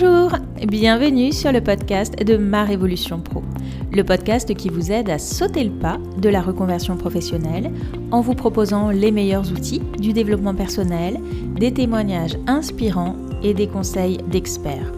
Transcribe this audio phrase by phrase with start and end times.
[0.00, 0.30] Bonjour,
[0.68, 3.42] bienvenue sur le podcast de Ma Révolution Pro,
[3.90, 7.72] le podcast qui vous aide à sauter le pas de la reconversion professionnelle
[8.12, 11.18] en vous proposant les meilleurs outils du développement personnel,
[11.56, 14.92] des témoignages inspirants et des conseils d'experts.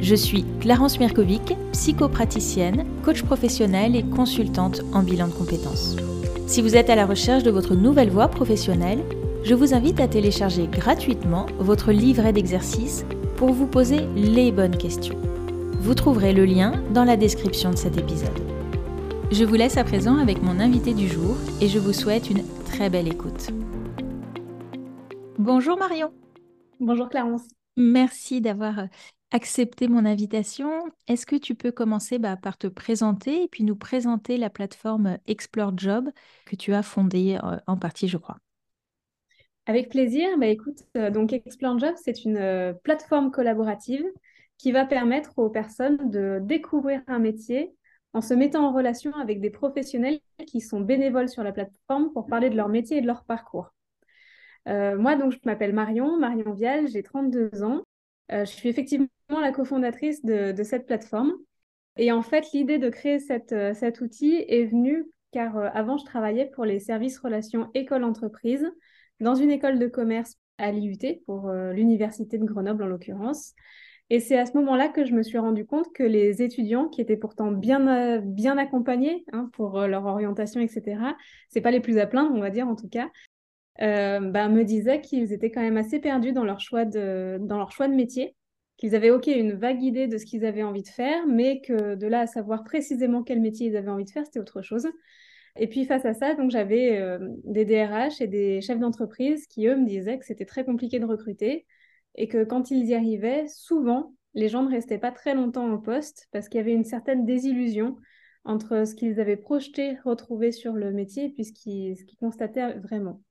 [0.00, 5.96] Je suis Clarence Mirkovic, psychopraticienne, coach professionnelle et consultante en bilan de compétences.
[6.46, 9.00] Si vous êtes à la recherche de votre nouvelle voie professionnelle,
[9.44, 13.04] je vous invite à télécharger gratuitement votre livret d'exercices
[13.40, 15.18] pour vous poser les bonnes questions.
[15.80, 18.38] Vous trouverez le lien dans la description de cet épisode.
[19.32, 22.44] Je vous laisse à présent avec mon invité du jour et je vous souhaite une
[22.66, 23.48] très belle écoute.
[25.38, 26.12] Bonjour Marion.
[26.80, 27.48] Bonjour Clarence.
[27.78, 28.88] Merci d'avoir
[29.30, 30.70] accepté mon invitation.
[31.08, 35.16] Est-ce que tu peux commencer bah, par te présenter et puis nous présenter la plateforme
[35.26, 36.10] Explore Job
[36.44, 38.36] que tu as fondée euh, en partie, je crois?
[39.70, 40.28] Avec plaisir.
[40.36, 44.04] Bah, écoute, euh, donc Explore Job, c'est une euh, plateforme collaborative
[44.58, 47.72] qui va permettre aux personnes de découvrir un métier
[48.12, 52.26] en se mettant en relation avec des professionnels qui sont bénévoles sur la plateforme pour
[52.26, 53.72] parler de leur métier et de leur parcours.
[54.68, 57.84] Euh, moi, donc, je m'appelle Marion, Marion Vial, j'ai 32 ans.
[58.28, 61.32] je suis effectivement la cofondatrice de, cette plateforme.
[61.96, 66.64] Et en fait, l'idée de créer cet outil est venue car avant, je travaillais pour
[66.64, 68.68] les services relations école-entreprise
[69.20, 73.54] dans une école de commerce à l'IUT, pour euh, l'université de Grenoble en l'occurrence.
[74.10, 77.00] Et c'est à ce moment-là que je me suis rendu compte que les étudiants, qui
[77.00, 81.00] étaient pourtant bien, euh, bien accompagnés hein, pour euh, leur orientation, etc.,
[81.48, 83.08] c'est pas les plus à plaindre, on va dire en tout cas,
[83.78, 87.72] bah, me disaient qu'ils étaient quand même assez perdus dans leur choix de, dans leur
[87.72, 88.36] choix de métier,
[88.76, 91.94] qu'ils avaient ok une vague idée de ce qu'ils avaient envie de faire, mais que
[91.94, 94.86] de là à savoir précisément quel métier ils avaient envie de faire, c'était autre chose.
[95.56, 99.66] Et puis face à ça, donc j'avais euh, des DRH et des chefs d'entreprise qui,
[99.66, 101.66] eux, me disaient que c'était très compliqué de recruter
[102.14, 105.78] et que quand ils y arrivaient, souvent, les gens ne restaient pas très longtemps en
[105.78, 107.96] poste parce qu'il y avait une certaine désillusion
[108.44, 113.22] entre ce qu'ils avaient projeté, retrouvé sur le métier et puis ce qu'ils constataient vraiment.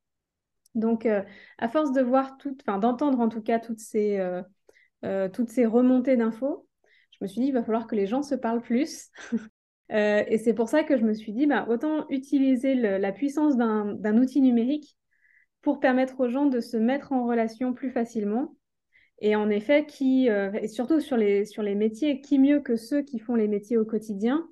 [0.75, 1.23] Donc, euh,
[1.57, 4.19] à force de voir enfin d'entendre en tout cas toutes ces,
[5.03, 6.67] euh, toutes ces remontées d'infos,
[7.11, 9.09] je me suis dit, il va falloir que les gens se parlent plus
[9.91, 13.57] Euh, et c'est pour ça que je me suis dit, bah, autant utiliser la puissance
[13.57, 14.97] d'un outil numérique
[15.61, 18.55] pour permettre aux gens de se mettre en relation plus facilement.
[19.19, 22.75] Et en effet, qui, euh, et surtout sur les, sur les métiers, qui mieux que
[22.75, 24.47] ceux qui font les métiers au quotidien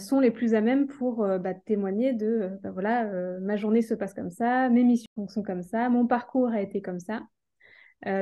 [0.00, 3.10] sont les plus à même pour euh, bah, témoigner de, bah, voilà,
[3.40, 6.82] ma journée se passe comme ça, mes missions sont comme ça, mon parcours a été
[6.82, 7.22] comme ça.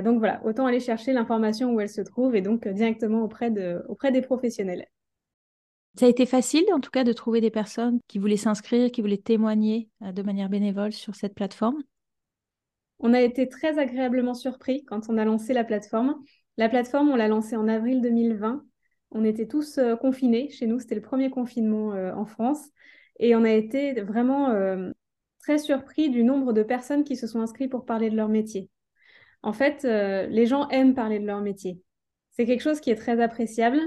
[0.02, 3.82] donc voilà, autant aller chercher l'information où elle se trouve et donc directement auprès, de,
[3.88, 4.86] auprès des professionnels.
[5.96, 9.00] Ça a été facile, en tout cas, de trouver des personnes qui voulaient s'inscrire, qui
[9.00, 11.82] voulaient témoigner euh, de manière bénévole sur cette plateforme?
[13.00, 16.16] On a été très agréablement surpris quand on a lancé la plateforme.
[16.58, 18.64] La plateforme, on l'a lancée en avril 2020.
[19.10, 20.78] On était tous euh, confinés chez nous.
[20.78, 22.68] C'était le premier confinement euh, en France.
[23.18, 24.48] Et on a été vraiment
[25.40, 28.70] très surpris du nombre de personnes qui se sont inscrites pour parler de leur métier.
[29.42, 31.82] En fait, les gens aiment parler de leur métier.
[32.30, 33.78] C'est quelque chose qui est très appréciable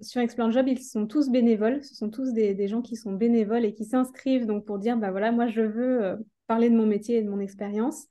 [0.00, 1.82] sur Explore Job, ils sont tous bénévoles.
[1.82, 5.10] Ce sont tous des, gens qui sont bénévoles et qui s'inscrivent donc pour dire bah
[5.10, 6.16] voilà, moi je veux euh,
[6.46, 8.06] parler de mon métier et de mon expérience.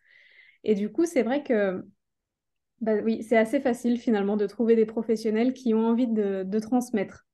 [0.63, 1.83] Et du coup, c'est vrai que
[2.81, 7.27] bah oui, c'est assez facile finalement de trouver des professionnels qui ont envie de, transmettre.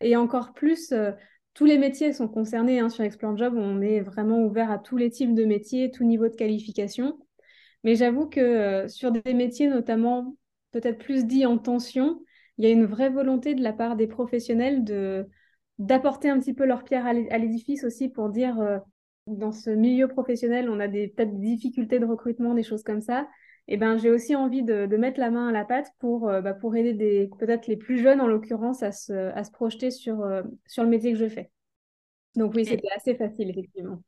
[0.00, 1.12] Et encore plus, euh,
[1.54, 3.54] tous les métiers sont concernés hein, sur Explore Job.
[3.56, 7.18] On est vraiment ouvert à tous les types de métiers, tout niveau de qualification.
[7.84, 10.36] Mais j'avoue que euh, sur des métiers notamment
[10.72, 12.22] peut-être plus dits en tension,
[12.58, 15.26] il y a une vraie volonté de la part des professionnels de
[15.78, 18.78] d'apporter un petit peu leur pierre à l'édifice aussi pour dire euh,
[19.28, 23.00] dans ce milieu professionnel, on a des peut-être des difficultés de recrutement, des choses comme
[23.00, 23.28] ça.
[23.70, 26.40] Et eh ben j'ai aussi envie de, mettre la main à la pâte pour, euh,
[26.40, 29.90] bah, pour aider des peut-être les plus jeunes en l'occurrence à se, à se projeter
[29.90, 31.50] sur, euh, sur le métier que je fais.
[32.34, 34.02] Donc oui, c'était assez facile effectivement.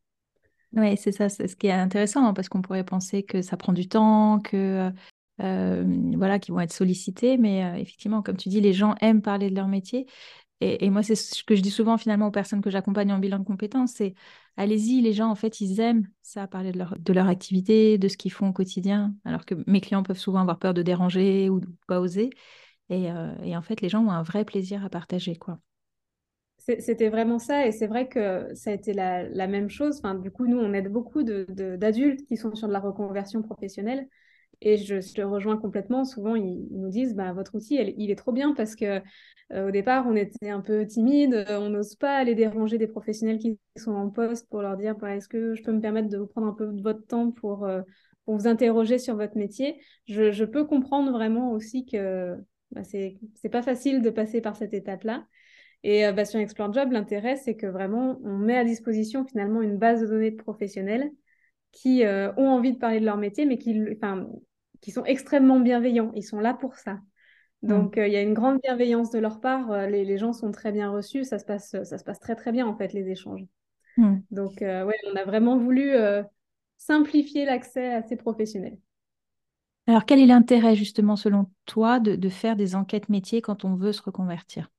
[0.73, 3.56] Oui, c'est ça, c'est ce qui est intéressant hein, parce qu'on pourrait penser que ça
[3.56, 4.91] prend du temps, que
[5.40, 5.84] euh,
[6.16, 7.37] voilà, qui vont être sollicités.
[7.37, 10.06] Mais euh, effectivement, comme tu dis, les gens aiment parler de leur métier.
[10.62, 13.38] Et, moi, c'est ce que je dis souvent finalement aux personnes que j'accompagne en bilan
[13.38, 14.12] de compétences, c'est
[14.58, 18.08] allez-y, les gens, en fait, ils aiment ça, parler de leur, de leur activité, de
[18.08, 21.48] ce qu'ils font au quotidien, alors que mes clients peuvent souvent avoir peur de déranger
[21.48, 22.28] ou de pas oser.
[22.90, 25.58] Et, euh, en fait, les gens ont un vrai plaisir à partager, quoi.
[26.58, 29.96] C'était vraiment ça, et c'est vrai que ça a été la, même chose.
[29.98, 33.40] Enfin, du coup, nous, on aide beaucoup d'adultes de, qui sont sur de la reconversion
[33.40, 34.06] professionnelle.
[34.62, 36.05] Et je, te rejoins complètement.
[36.05, 39.01] Souvent, ils, nous disent bah, votre outil, il est trop bien parce que
[39.53, 42.87] euh, au départ, on était un peu timide, euh, on n'ose pas aller déranger des
[42.87, 46.09] professionnels qui sont en poste pour leur dire bah, est-ce que je peux me permettre
[46.09, 47.83] de vous prendre un peu de votre temps pour, euh,
[48.25, 49.81] pour vous interroger sur votre métier?
[50.07, 52.37] Je, je, peux comprendre vraiment aussi que
[52.71, 53.19] bah, c'est
[53.51, 55.27] pas facile de passer par cette étape-là.
[55.83, 59.79] Et bah, sur Explore Job, l'intérêt, c'est que vraiment, on met à disposition finalement une
[59.79, 61.11] base de données de professionnels
[61.73, 63.73] qui ont envie de parler de leur métier, mais qui,
[64.81, 66.12] qui sont extrêmement bienveillants.
[66.15, 66.99] Ils sont là pour ça.
[67.62, 69.87] Donc, il y a une grande bienveillance de leur part.
[69.87, 71.25] Les, les, gens sont très bien reçus.
[71.25, 73.44] Ça se passe, ça se passe très, très bien, en fait, les échanges.
[73.99, 74.17] Mmh.
[74.31, 75.93] Donc, ouais, on a vraiment voulu
[76.79, 78.79] simplifier l'accès à ces professionnels.
[79.87, 83.75] Alors, quel est l'intérêt, justement, selon toi, de, de, faire des enquêtes métiers quand on
[83.75, 84.71] veut se reconvertir?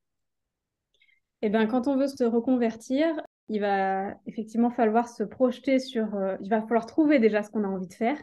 [1.42, 3.08] Eh bien, quand on veut se reconvertir,
[3.48, 6.08] il va effectivement falloir se projeter sur...
[6.40, 8.18] il va falloir trouver déjà ce qu'on a envie de faire.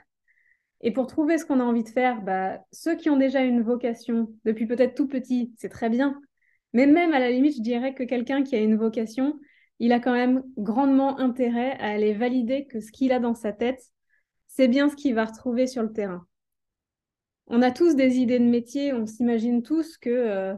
[0.81, 3.61] Et pour trouver ce qu'on a envie de faire, bah, ceux qui ont déjà une
[3.61, 6.19] vocation depuis peut-être tout petit, c'est très bien.
[6.73, 9.39] Mais même à la limite, je dirais que quelqu'un qui a une vocation,
[9.79, 13.51] il a quand même grandement intérêt à aller valider que ce qu'il a dans sa
[13.51, 13.81] tête,
[14.47, 16.25] c'est bien ce qu'il va retrouver sur le terrain.
[17.47, 20.55] On a tous des idées de métier, on s'imagine tous que, euh,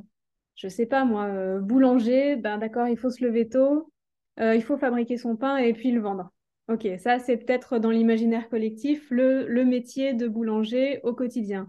[0.55, 3.91] je sais pas moi, euh, boulanger, ben d'accord, il faut se lever tôt,
[4.39, 6.31] euh, il faut fabriquer son pain et puis le vendre.
[6.71, 11.67] Ok, ça c'est peut-être dans l'imaginaire collectif le, métier de boulanger au quotidien.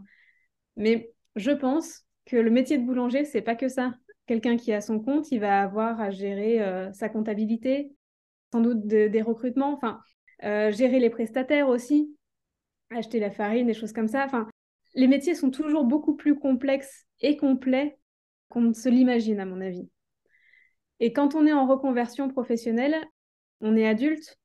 [0.77, 3.95] Mais je pense que le métier de boulanger, c'est pas que ça.
[4.27, 7.93] Quelqu'un qui a son compte, il va avoir à gérer euh, sa comptabilité,
[8.53, 9.99] sans doute des recrutements, enfin,
[10.45, 12.17] euh, gérer les prestataires aussi,
[12.91, 14.29] acheter la farine, des choses comme ça.
[14.95, 17.99] Les métiers sont toujours beaucoup plus complexes et complets
[18.51, 19.89] qu'on ne se l'imagine, à mon avis.
[21.01, 23.03] Et quand on est en reconversion professionnelle,
[23.61, 24.39] on est adulte,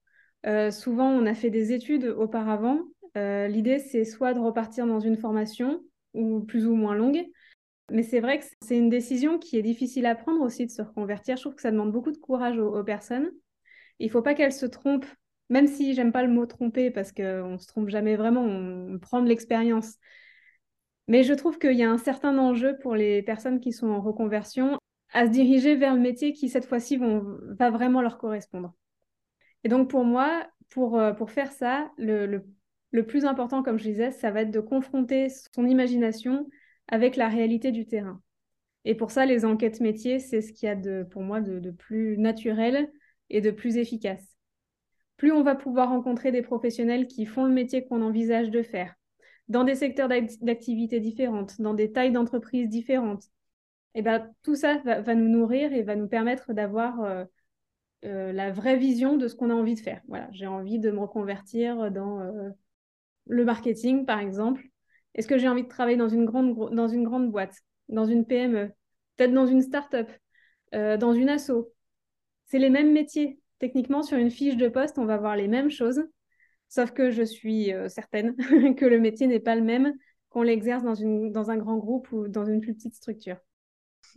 [0.47, 2.81] euh, souvent, on a fait des études auparavant.
[3.17, 5.81] Euh, l'idée, c'est soit de repartir dans une formation,
[6.13, 7.25] ou plus ou moins longue.
[7.91, 10.81] Mais c'est vrai que c'est une décision qui est difficile à prendre aussi de se
[10.81, 11.38] reconvertir.
[11.38, 13.31] Je trouve que ça demande beaucoup de courage aux, personnes.
[13.99, 15.05] Il ne faut pas qu'elles se trompent,
[15.49, 19.00] même si j'aime pas le mot tromper parce qu'on ne se trompe jamais vraiment, on
[19.00, 19.95] prend de l'expérience.
[21.07, 24.01] Mais je trouve qu'il y a un certain enjeu pour les personnes qui sont en
[24.01, 24.77] reconversion
[25.13, 28.73] à se diriger vers le métier qui, cette fois-ci, va vraiment leur correspondre.
[29.63, 32.44] Et donc pour moi, pour, euh, pour faire ça, le,
[32.92, 36.50] le, plus important, comme je disais, ça va être de confronter son imagination
[36.88, 38.21] avec la réalité du terrain.
[38.86, 41.71] Et pour ça, les enquêtes métiers, c'est ce qu'il y a de, pour moi de,
[41.71, 42.92] plus naturel
[43.30, 44.38] et de plus efficace.
[45.18, 48.95] Plus on va pouvoir rencontrer des professionnels qui font le métier qu'on envisage de faire,
[49.50, 53.25] dans des secteurs d'activité différentes, dans des tailles d'entreprises différentes,
[53.94, 57.25] et eh ben, tout ça va, nous nourrir et va nous permettre d'avoir euh,
[58.07, 60.01] euh, la vraie vision de ce qu'on a envie de faire.
[60.07, 62.50] Voilà, j'ai envie de me reconvertir dans euh,
[63.27, 64.63] le marketing, par exemple.
[65.15, 67.56] Est-ce que j'ai envie de travailler dans une grande, dans une grande boîte,
[67.89, 68.71] dans une PME,
[69.15, 70.09] peut-être dans une start-up,
[70.74, 71.74] euh, dans une asso?
[72.45, 73.39] C'est les mêmes métiers.
[73.59, 76.03] Techniquement, sur une fiche de poste, on va voir les mêmes choses,
[76.69, 78.36] sauf que je suis certaine
[78.75, 79.94] que le métier n'est pas le même
[80.30, 80.94] qu'on l'exerce dans,
[81.31, 83.38] dans un grand groupe ou dans une plus petite structure.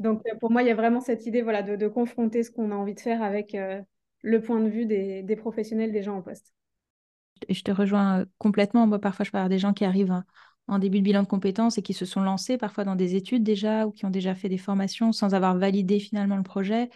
[0.00, 2.72] Donc, euh, pour moi, il y a vraiment cette idée voilà, de, confronter ce qu'on
[2.72, 3.80] a envie de faire avec euh,
[4.22, 6.54] le point de vue des, professionnels, des gens en poste.
[7.48, 8.86] Je te rejoins euh, complètement.
[8.86, 10.22] Moi, parfois, je parle des gens qui arrivent
[10.68, 13.42] en début de bilan de compétences et qui se sont lancés parfois dans des études
[13.42, 16.88] déjà ou qui ont déjà fait des formations sans avoir validé finalement le projet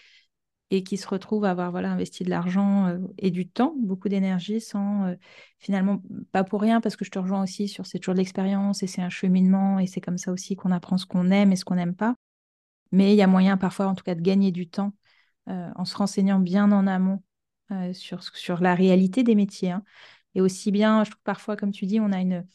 [0.71, 4.61] et qui se retrouvent à avoir voilà, investi de l'argent et du temps, beaucoup d'énergie,
[4.61, 5.15] sans
[5.59, 6.01] finalement,
[6.33, 8.87] pas pour rien, parce que je te rejoins aussi sur c'est toujours de l'expérience et
[8.87, 11.65] c'est un cheminement et c'est comme ça aussi qu'on apprend ce qu'on aime et ce
[11.65, 12.17] qu'on n'aime pas.
[12.95, 14.93] Mais il y a moyen parfois, en tout cas, de gagner du temps
[15.49, 17.25] euh, en se renseignant bien en amont
[17.73, 19.73] euh, sur, sur la réalité des métiers.
[19.73, 19.83] Hein.
[20.37, 22.47] Et aussi bien, je trouve parfois, comme tu dis, on a une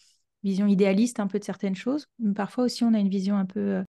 [0.43, 3.46] vision idéaliste un peu de certaines choses, mais parfois aussi on a une vision un
[3.46, 3.84] peu euh,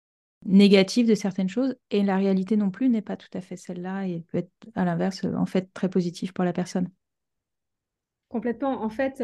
[0.44, 4.06] négative de certaines choses, et la réalité non plus n'est pas tout à fait celle-là,
[4.06, 6.88] et peut être à l'inverse, en fait, très positive pour la personne.
[8.28, 8.84] Complètement.
[8.84, 9.20] En fait,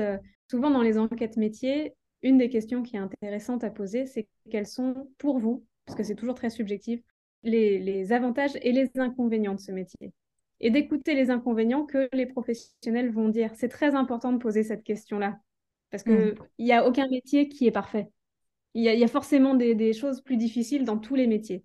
[0.50, 4.66] souvent dans les enquêtes métiers, une des questions qui est intéressante à poser, c'est quelles
[4.66, 7.00] sont pour vous, parce que c'est toujours très subjectif,
[7.42, 10.12] les, avantages et les inconvénients de ce métier.
[10.60, 13.50] Et d'écouter les inconvénients que les professionnels vont dire.
[13.54, 15.40] C'est très important de poser cette question-là.
[15.90, 16.34] Parce qu'il mm.
[16.60, 18.10] n'y a aucun métier qui est parfait.
[18.74, 21.64] Il y a, forcément des, choses plus difficiles dans tous les métiers.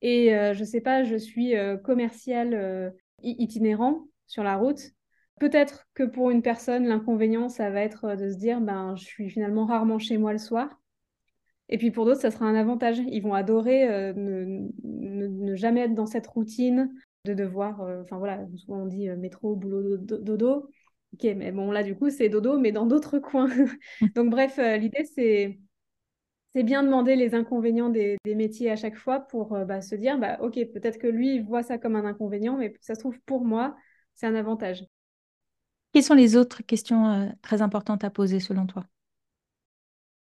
[0.00, 2.90] Et euh, je ne sais pas, je suis euh, commercial euh,
[3.22, 4.80] itinérant sur la route.
[5.38, 9.28] Peut-être que pour une personne, l'inconvénient, ça va être de se dire, ben, je suis
[9.28, 10.80] finalement rarement chez moi le soir.
[11.68, 12.98] Et puis pour d'autres, ça sera un avantage.
[13.08, 16.92] Ils vont adorer euh, ne, jamais être dans cette routine
[17.24, 20.70] de devoir, euh, enfin voilà, souvent on dit euh, métro, boulot, dodo.
[21.14, 23.48] Ok, mais bon, là, du coup, c'est dodo, mais dans d'autres coins.
[24.14, 25.58] Donc, bref, l'idée, c'est
[26.54, 30.38] c'est bien demander les inconvénients des, métiers à chaque fois pour bah, se dire, bah,
[30.40, 33.44] ok, peut-être que lui, il voit ça comme un inconvénient, mais ça se trouve, pour
[33.44, 33.76] moi,
[34.14, 34.84] c'est un avantage.
[35.92, 38.86] Quelles sont les autres questions très importantes à poser selon toi?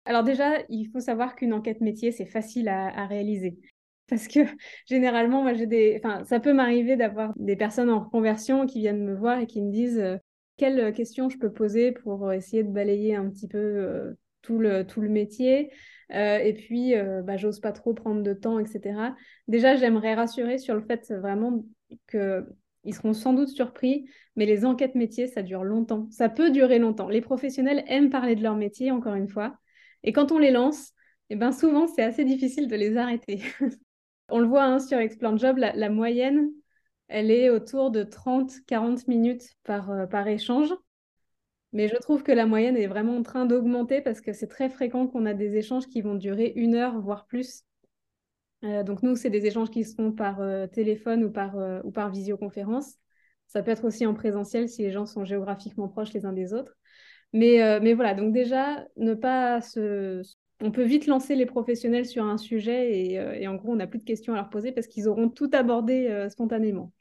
[0.07, 3.59] Alors déjà, il faut savoir qu'une enquête métier, c'est facile à, réaliser.
[4.07, 4.39] Parce que
[4.87, 5.99] généralement, moi, j'ai des...
[6.01, 9.61] Enfin, ça peut m'arriver d'avoir des personnes en reconversion qui viennent me voir et qui
[9.61, 10.15] me disent euh,
[10.55, 15.09] quelles questions je peux poser pour essayer de balayer un petit peu euh, tout, le,
[15.09, 15.71] métier?
[16.13, 16.93] Euh, et puis,
[17.25, 19.13] bah, j'ose pas trop prendre de temps, etc.
[19.49, 21.65] Déjà, j'aimerais rassurer sur le fait vraiment
[22.09, 26.07] qu'ils seront sans doute surpris, mais les enquêtes métiers, ça dure longtemps.
[26.11, 27.09] Ça peut durer longtemps.
[27.09, 29.59] Les professionnels aiment parler de leur métier, encore une fois.
[30.03, 30.93] Et quand on les lance,
[31.29, 33.41] eh ben souvent, c'est assez difficile de les arrêter.
[34.29, 36.51] on le voit hein, sur Explant Job, la, moyenne,
[37.07, 40.73] elle est autour de 30-40 minutes par, euh, par échange.
[41.73, 44.69] Mais je trouve que la moyenne est vraiment en train d'augmenter parce que c'est très
[44.69, 47.63] fréquent qu'on a des échanges qui vont durer une heure, voire plus.
[48.63, 51.91] Euh, donc nous, c'est des échanges qui se font par euh, téléphone ou par, ou
[51.91, 52.95] par visioconférence.
[53.47, 56.53] Ça peut être aussi en présentiel si les gens sont géographiquement proches les uns des
[56.53, 56.76] autres.
[57.33, 60.21] Mais, mais voilà, donc déjà, ne pas se...
[60.59, 63.85] On peut vite lancer les professionnels sur un sujet et, et en gros, on n'a
[63.85, 66.91] plus de questions à leur poser parce qu'ils auront tout abordé spontanément.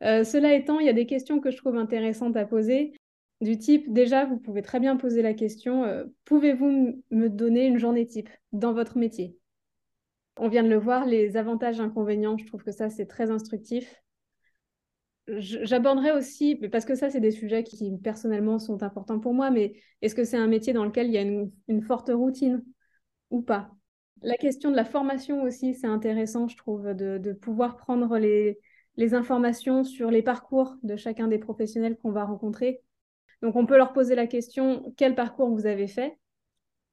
[0.00, 2.94] cela étant, il y a des questions que je trouve intéressantes à poser
[3.40, 5.86] du type, déjà, vous pouvez très bien poser la question,
[6.24, 9.36] pouvez-vous me donner une journée type dans votre métier?
[10.36, 14.02] On vient de le voir, les avantages, inconvénients, je trouve que ça, c'est très instructif.
[15.38, 19.74] J'aborderai aussi, parce que ça, c'est des sujets qui personnellement sont importants pour moi, mais
[20.02, 22.64] est-ce que c'est un métier dans lequel il y a une, forte routine
[23.30, 23.70] ou pas?
[24.22, 28.58] La question de la formation aussi, c'est intéressant, je trouve, de, pouvoir prendre les,
[29.14, 32.82] informations sur les parcours de chacun des professionnels qu'on va rencontrer.
[33.40, 36.18] Donc, on peut leur poser la question quel parcours vous avez fait,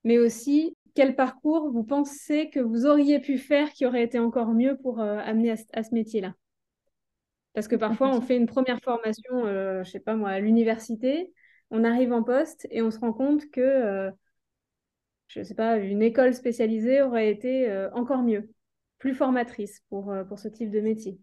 [0.03, 4.53] mais aussi quel parcours vous pensez que vous auriez pu faire qui aurait été encore
[4.53, 6.33] mieux pour euh, amener à ce métier-là?
[7.57, 10.39] Parce que parfois, on fait une première formation, je euh, je sais pas moi, à
[10.39, 11.33] l'université,
[11.71, 14.11] on arrive en poste et on se rend compte que, euh,
[15.27, 18.51] je ne sais pas, une école spécialisée aurait été euh, encore mieux,
[18.99, 21.17] plus formatrice pour, pour ce type de métier.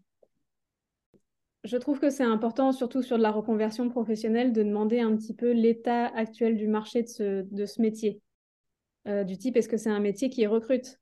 [1.63, 5.35] Je trouve que c'est important, surtout sur de la reconversion professionnelle, de demander un petit
[5.35, 8.19] peu l'état actuel du marché de ce, de ce métier.
[9.05, 10.99] du type, est-ce que c'est un métier qui recrute?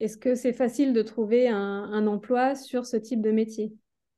[0.00, 3.76] Est-ce que c'est facile de trouver un, un emploi sur ce type de métier?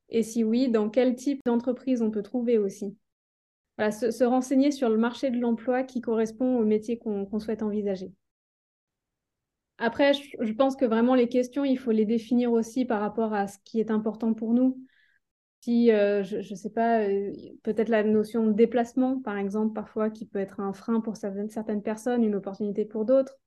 [0.09, 2.97] Et si oui, dans quel type d'entreprise on peut trouver aussi?
[3.79, 8.11] Se, renseigner sur le marché de l'emploi qui correspond au métier qu'on souhaite envisager.
[9.77, 13.47] Après, je, pense que vraiment les questions, il faut les définir aussi par rapport à
[13.47, 14.79] ce qui est important pour nous.
[15.61, 20.09] Si, euh, je ne sais pas, euh, peut-être la notion de déplacement, par exemple, parfois,
[20.09, 23.37] qui peut être un frein pour certaines personnes, une opportunité pour d'autres.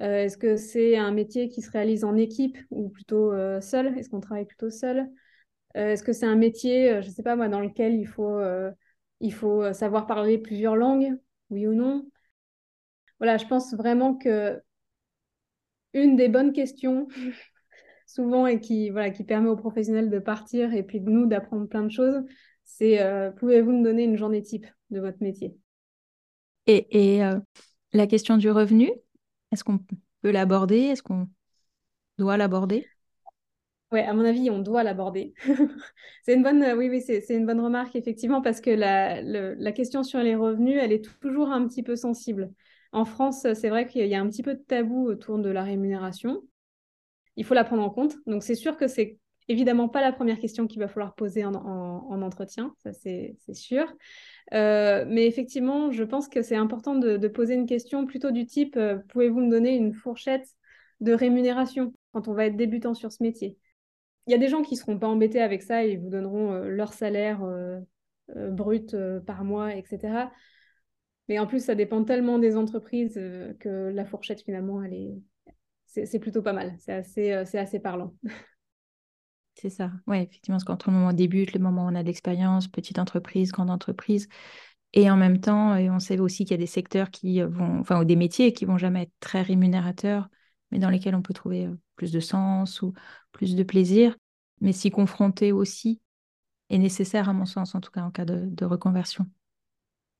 [0.00, 3.96] Euh, est-ce que c'est un métier qui se réalise en équipe ou plutôt seul?
[3.96, 5.08] Est-ce qu'on travaille plutôt seul?
[5.74, 8.38] Est-ce que c'est un métier, euh, je ne sais pas moi, dans lequel il faut,
[8.38, 8.70] euh,
[9.20, 11.16] il faut savoir parler plusieurs langues,
[11.50, 12.08] oui ou non?
[13.18, 14.60] Voilà, je pense vraiment que
[15.92, 17.08] une des bonnes questions,
[18.06, 18.92] souvent, et qui,
[19.26, 22.22] permet aux professionnels de partir et puis de nous d'apprendre plein de choses,
[22.64, 23.00] c'est
[23.38, 25.54] pouvez-vous me donner une journée type de votre métier?
[26.66, 27.20] Et
[27.92, 28.90] la question du revenu,
[29.50, 29.80] est-ce qu'on
[30.22, 30.78] peut l'aborder?
[30.78, 31.28] Est-ce qu'on
[32.18, 32.86] doit l'aborder?
[33.92, 35.34] Oui, à mon avis, on doit l'aborder.
[36.22, 41.50] c'est une bonne, remarque effectivement parce que la, question sur les revenus, elle est toujours
[41.50, 42.52] un petit peu sensible.
[42.92, 45.62] En France, c'est vrai qu'il y a un petit peu de tabou autour de la
[45.62, 46.42] rémunération.
[47.36, 48.14] Il faut la prendre en compte.
[48.26, 49.18] Donc, c'est sûr que c'est
[49.48, 53.92] évidemment pas la première question qu'il va falloir poser en, en, entretien, ça c'est sûr.
[54.54, 58.76] Euh, mais effectivement, je pense que c'est important de, poser une question plutôt du type
[58.76, 60.46] euh, pouvez-vous me donner une fourchette
[61.00, 63.56] de rémunération quand on va être débutant sur ce métier?
[64.30, 66.68] Y a des gens qui ne seront pas embêtés avec ça, ils vous donneront euh,
[66.68, 67.78] leur salaire euh,
[68.36, 68.96] euh, brut
[69.26, 70.30] par mois, etc.
[71.28, 73.14] Mais en plus, ça dépend tellement des entreprises
[73.60, 74.82] que la fourchette, finalement,
[75.86, 76.74] c'est plutôt pas mal.
[76.78, 78.14] C'est assez, assez parlant.
[79.54, 79.92] C'est ça.
[80.06, 82.06] Oui, effectivement, parce qu'entre le moment où on débute, le moment où on a de
[82.06, 84.26] l'expérience, petite entreprise, grande entreprise,
[84.92, 88.00] et en même temps, on sait aussi qu'il y a des secteurs qui vont, enfin,
[88.00, 90.28] ou des métiers qui vont jamais être très rémunérateurs,
[90.70, 92.92] mais dans lesquels on peut trouver plus de sens ou
[93.32, 94.16] plus de plaisir
[94.60, 96.00] mais s'y confronter aussi
[96.68, 99.26] est nécessaire à mon sens, en tout cas en cas de, reconversion.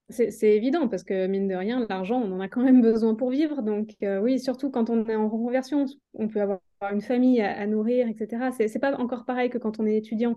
[0.09, 3.31] C'est évident parce que mine de rien, l'argent, on en a quand même besoin pour
[3.31, 3.63] vivre.
[3.63, 8.09] Donc oui, surtout quand on est en reconversion, on peut avoir une famille à, nourrir,
[8.09, 8.51] etc.
[8.51, 10.37] C'est pas encore pareil que quand on est étudiant.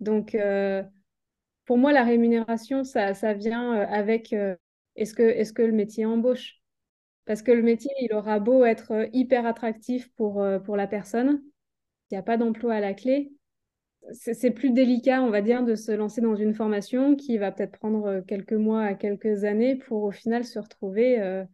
[0.00, 0.36] Donc
[1.64, 4.34] pour moi, la rémunération, ça, vient avec
[4.96, 6.63] est-ce que, est -ce que le métier embauche?
[7.26, 11.42] Parce que le métier, il aura beau être hyper attractif pour, pour la personne,
[12.10, 13.32] il n'y a pas d'emploi à la clé,
[14.12, 17.78] c'est plus délicat, on va dire, de se lancer dans une formation qui va peut-être
[17.78, 21.44] prendre quelques mois à quelques années pour au final se retrouver euh,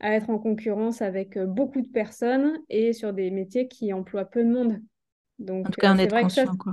[0.00, 4.42] à être en concurrence avec beaucoup de personnes et sur des métiers qui emploient peu
[4.42, 4.80] de monde.
[5.38, 6.72] Donc, en tout cas, en être conscient, quoi.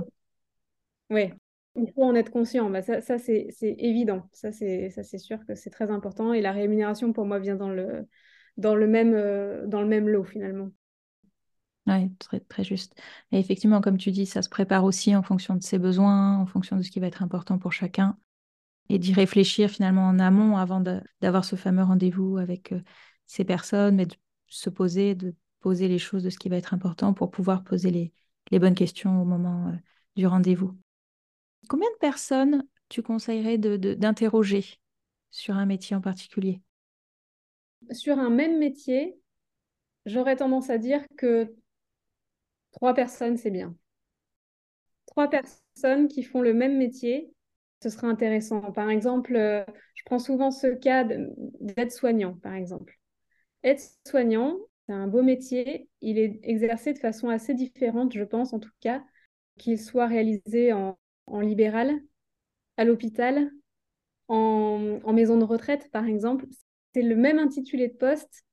[1.10, 1.30] Oui,
[1.76, 2.68] il faut en être conscient.
[2.70, 4.22] Bah, ça, ça c'est évident.
[4.32, 6.32] Ça, c'est sûr que c'est très important.
[6.32, 8.06] Et la rémunération, pour moi, vient dans le,
[8.58, 9.12] dans le, même,
[9.66, 10.70] dans le même lot, finalement.
[11.88, 13.00] Oui, très, très juste.
[13.32, 16.46] Et effectivement, comme tu dis, ça se prépare aussi en fonction de ses besoins, en
[16.46, 18.18] fonction de ce qui va être important pour chacun,
[18.90, 20.82] et d'y réfléchir finalement en amont avant
[21.20, 22.80] d'avoir ce fameux rendez-vous avec euh,
[23.26, 24.14] ces personnes, mais de
[24.48, 27.90] se poser, de poser les choses de ce qui va être important pour pouvoir poser
[27.90, 29.76] les, bonnes questions au moment euh,
[30.16, 30.76] du rendez-vous.
[31.68, 34.64] Combien de personnes tu conseillerais d'interroger
[35.30, 36.62] sur un métier en particulier?
[37.90, 39.18] Sur un même métier,
[40.06, 41.54] j'aurais tendance à dire que
[42.72, 43.74] Trois personnes, c'est bien.
[45.06, 47.32] Trois personnes qui font le même métier,
[47.82, 48.72] ce serait intéressant.
[48.72, 49.64] Par exemple, euh,
[49.94, 52.98] je prends souvent ce cas d'aide-soignant, par exemple.
[53.62, 55.88] Aide-soignant, c'est un beau métier.
[56.00, 59.02] Il est exercé de façon assez différente, je pense en tout cas,
[59.56, 60.96] qu'il soit réalisé en,
[61.40, 61.98] libéral,
[62.76, 63.50] à l'hôpital,
[64.28, 66.46] en, maison de retraite, par exemple.
[66.94, 68.44] C'est le même intitulé de poste,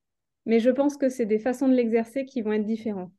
[0.46, 3.12] mais je pense que c'est des façons de l'exercer qui vont être différentes.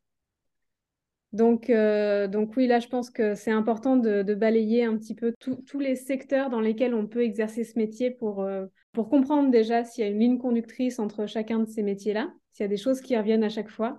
[1.33, 5.79] Donc, euh, oui, là, je pense que c'est important de, balayer un petit peu tous
[5.79, 10.05] les secteurs dans lesquels on peut exercer ce métier pour, euh, pour comprendre déjà s'il
[10.05, 13.03] y a une ligne conductrice entre chacun de ces métiers-là, s'il y a des choses
[13.03, 13.99] qui reviennent à chaque fois,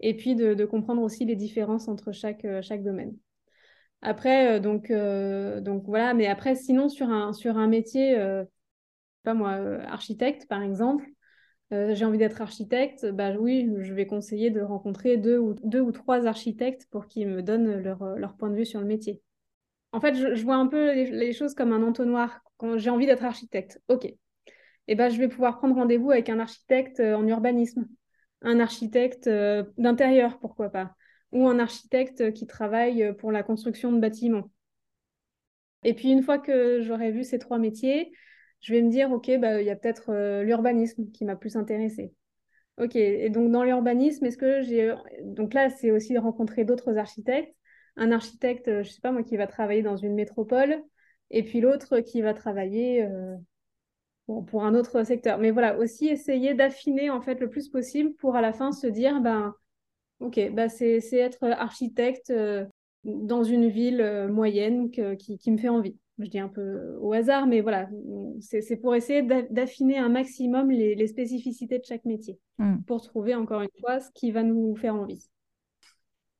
[0.00, 3.16] et puis de, comprendre aussi les différences entre chaque, euh, domaine.
[4.02, 8.14] Après, donc, donc voilà, mais après, sinon, sur un, sur un métier,
[9.24, 9.52] pas moi,
[9.88, 11.04] architecte, par exemple,
[11.72, 15.80] euh, j'ai envie d'être architecte, bah oui, je vais conseiller de rencontrer deux ou, deux
[15.80, 18.86] ou trois architectes pour qu'ils me donnent leur, euh, leur, point de vue sur le
[18.86, 19.22] métier.
[19.92, 22.40] En fait, je, vois un peu les, choses comme un entonnoir.
[22.58, 24.12] Quand j'ai envie d'être architecte, ok.
[24.86, 27.88] Eh ben, je vais pouvoir prendre rendez-vous avec un architecte euh, en urbanisme,
[28.42, 29.28] un architecte
[29.78, 30.94] d'intérieur, pourquoi pas,
[31.32, 34.50] ou un architecte qui travaille pour la construction de bâtiments.
[35.82, 38.12] Et puis, une fois que j'aurai vu ces trois métiers,
[38.64, 41.56] je vais me dire, OK, bah, il y a peut-être euh, l'urbanisme qui m'a plus
[41.56, 42.14] intéressé.
[42.78, 44.94] OK, et donc dans l'urbanisme, est-ce que j'ai...
[45.22, 47.54] Donc là, c'est aussi de rencontrer d'autres architectes.
[47.96, 50.82] Un architecte, je ne sais pas moi, qui va travailler dans une métropole,
[51.30, 53.36] et puis l'autre qui va travailler euh,
[54.46, 55.38] pour un autre secteur.
[55.38, 58.86] Mais voilà, aussi essayer d'affiner en fait le plus possible pour à la fin se
[58.86, 59.54] dire, ben,
[60.20, 62.64] OK, bah, c'est être architecte euh,
[63.04, 67.46] dans une ville moyenne qui, qui me fait envie je dis un peu au hasard,
[67.46, 67.88] mais voilà,
[68.40, 72.78] c'est pour essayer d'affiner un maximum les, spécificités de chaque métier, hmm.
[72.86, 75.28] pour trouver encore une fois ce qui va nous faire envie.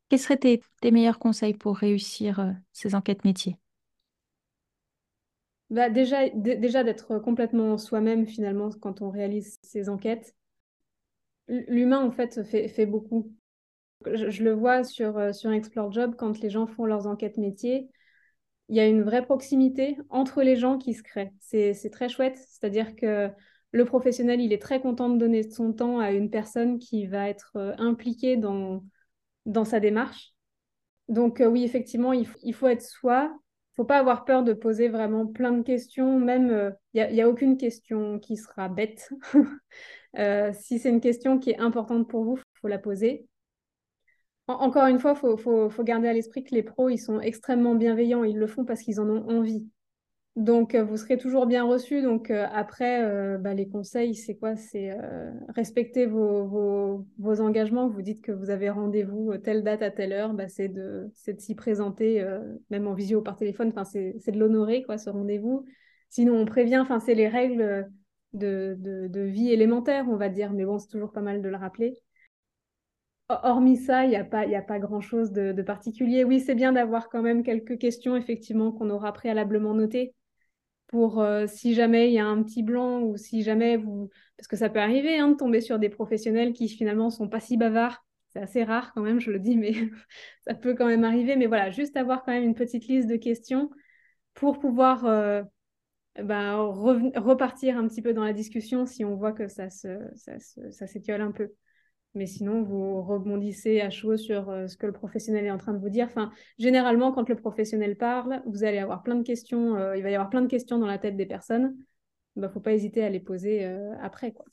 [0.09, 3.59] Quels seraient tes, meilleurs conseils pour réussir euh, ces enquêtes métiers?
[5.71, 10.35] Bah déjà, déjà d'être complètement soi-même finalement quand on réalise ces enquêtes.
[11.49, 13.33] L'humain en fait fait, fait beaucoup.
[14.07, 17.89] Je, le vois sur, euh, sur Explore Job quand les gens font leurs enquêtes métiers
[18.69, 21.33] il y a une vraie proximité entre les gens qui se créent.
[21.41, 23.31] C'est très chouette, c'est-à-dire que
[23.75, 27.29] le professionnel, il est très content de donner son temps à une personne qui va
[27.29, 28.85] être euh, impliquée dans,
[29.65, 30.33] sa démarche.
[31.09, 33.37] Donc euh, oui, effectivement, il, faut être soi.
[33.73, 36.21] Il faut pas avoir peur de poser vraiment plein de questions.
[36.21, 39.11] Même, euh, il n'y a, a, aucune question qui sera bête.
[40.55, 43.27] si c'est une question qui est importante pour vous, il faut la poser
[44.47, 48.25] encore une fois, il faut, garder à l'esprit que les pros, ils sont extrêmement bienveillants.
[48.25, 49.67] Ils le font parce qu'ils en ont envie.
[50.37, 52.03] Donc, euh, vous serez toujours bien reçu.
[52.03, 54.57] Donc, euh, après, euh, bah, les conseils, c'est quoi?
[54.57, 54.97] C'est
[55.49, 57.07] respecter vos,
[57.41, 57.89] engagements.
[57.89, 60.35] Vous dites que vous avez rendez-vous telle date à telle heure.
[60.35, 62.25] Bah, c'est de s'y présenter,
[62.71, 63.69] même en visio ou par téléphone.
[63.69, 65.65] Enfin, c'est de l'honorer, quoi, ce rendez-vous.
[66.11, 66.79] Sinon, on prévient.
[66.79, 67.89] Enfin, c'est les règles
[68.35, 70.53] de, de, vie élémentaire, on va dire.
[70.53, 71.95] Mais bon, c'est toujours pas mal de le rappeler.
[73.29, 76.25] Hormis ça, il n'y a pas, pas grand-chose de, particulier.
[76.25, 80.15] Oui, c'est bien d'avoir quand même quelques questions, effectivement, qu'on aura préalablement notées
[80.89, 84.11] pour euh, si jamais il y a un petit blanc ou si jamais vous...
[84.37, 87.41] Parce que ça peut arriver hein, de tomber sur des professionnels qui finalement sont pas
[87.41, 88.05] si bavards.
[88.29, 89.73] C'est assez rare quand même, je le dis, mais
[90.47, 91.37] ça peut quand même arriver.
[91.37, 93.71] Mais voilà, juste avoir quand même une petite liste de questions
[94.35, 95.43] pour pouvoir euh,
[96.23, 101.25] ben, repartir un petit peu dans la discussion si on voit que ça s'étiole ça,
[101.25, 101.53] un peu
[102.15, 105.73] mais sinon, vous rebondissez à chaud sur euh, ce que le professionnel est en train
[105.73, 106.07] de vous dire.
[106.07, 110.11] Enfin, généralement, quand le professionnel parle, vous allez avoir plein de questions, euh, il va
[110.11, 111.77] y avoir plein de questions dans la tête des personnes.
[112.37, 114.33] Il ne faut pas hésiter à les poser euh, après.
[114.33, 114.45] Quoi.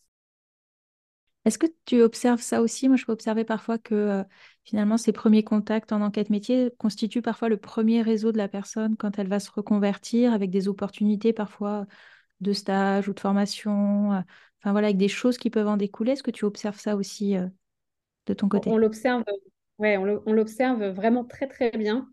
[1.45, 2.87] Est-ce que tu observes ça aussi?
[2.87, 4.23] Moi, je peux observer parfois que
[4.63, 8.95] finalement, ces premiers contacts en enquête métier constituent parfois le premier réseau de la personne
[8.95, 11.87] quand elle va se reconvertir avec des opportunités parfois
[12.41, 14.23] de stage ou de formation
[14.61, 16.13] enfin voilà, avec des choses qui peuvent en découler.
[16.13, 17.35] Est-ce que tu observes ça aussi
[18.25, 18.69] de ton côté?
[18.69, 19.23] On l'observe,
[19.79, 22.07] ouais, on l'observe vraiment très très bien.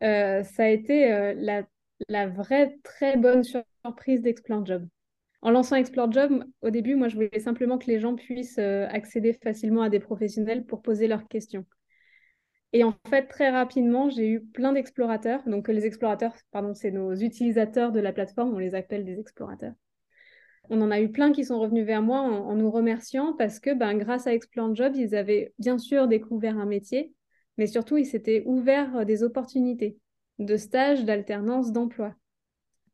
[0.00, 1.62] ça a été la,
[2.08, 4.86] la, vraie très bonne surprise d'Explore Job.
[5.42, 9.32] En lançant Explore Job, au début, moi, je voulais simplement que les gens puissent accéder
[9.32, 11.64] facilement à des professionnels pour poser leurs questions.
[12.72, 15.42] Et en fait, très rapidement, j'ai eu plein d'explorateurs.
[15.46, 19.74] Donc, les explorateurs, pardon, c'est nos utilisateurs de la plateforme, on les appelle des explorateurs.
[20.74, 23.74] On en a eu plein qui sont revenus vers moi en, nous remerciant parce que
[23.74, 27.12] ben, grâce à Explore Job, ils avaient bien sûr découvert un métier,
[27.58, 29.98] mais surtout, ils s'étaient ouverts euh, des opportunités
[30.38, 32.14] de stage, d'alternance, d'emploi.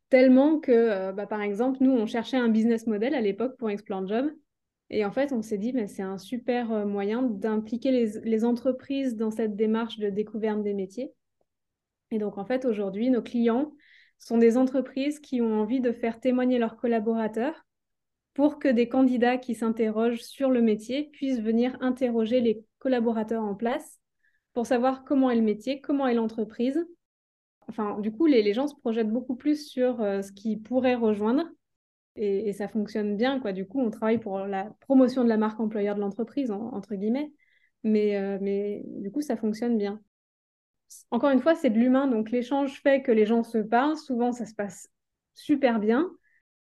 [0.08, 3.70] Tellement que, euh, bah, par exemple, nous, on cherchait un business model à l'époque pour
[3.70, 4.28] Explore Job.
[4.90, 9.14] Et en fait, on s'est dit, mais c'est un super euh, moyen d'impliquer les, entreprises
[9.14, 11.12] dans cette démarche de découverte des métiers.
[12.10, 13.70] Et donc, en fait, aujourd'hui, nos clients
[14.18, 17.67] sont des entreprises qui ont envie de faire témoigner leurs collaborateurs
[18.38, 23.56] pour que des candidats qui s'interrogent sur le métier puissent venir interroger les collaborateurs en
[23.56, 23.98] place
[24.52, 26.86] pour savoir comment est le métier, comment est l'entreprise.
[27.66, 31.46] Enfin, du coup, les, gens se projettent beaucoup plus sur euh, ce qu'ils pourraient rejoindre
[32.14, 33.40] et, ça fonctionne bien.
[33.40, 33.50] Quoi.
[33.50, 37.32] Du coup, on travaille pour la promotion de la marque employeur de l'entreprise, entre guillemets,
[37.86, 40.00] euh, mais du coup, ça fonctionne bien.
[41.10, 43.96] Encore une fois, c'est de l'humain, donc l'échange fait que les gens se parlent.
[43.96, 44.88] Souvent, ça se passe
[45.34, 46.08] super bien.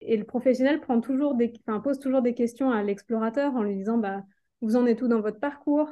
[0.01, 3.97] Et le professionnel prend toujours des, pose toujours des questions à l'explorateur en lui disant
[3.97, 4.23] bah,
[4.61, 5.89] Vous en êtes tout dans votre parcours?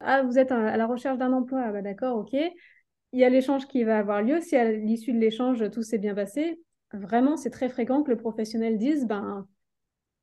[0.00, 2.32] Ah, vous êtes à la recherche d'un emploi ah, bah, D'accord, ok.
[2.32, 4.40] Il y a l'échange qui va avoir lieu.
[4.40, 6.60] Si à l'issue de l'échange, tout s'est bien passé,
[6.92, 9.46] vraiment, c'est très fréquent que le professionnel dise, ben,